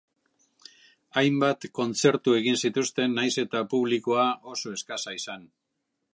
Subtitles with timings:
[1.21, 5.47] Hainbat kontzertu egin zituzten nahiz eta publikoa oso eskasa izan.